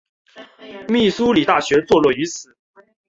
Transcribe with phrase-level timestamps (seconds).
[0.89, 2.57] 密苏里大学坐落于此。